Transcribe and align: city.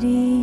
city. 0.00 0.39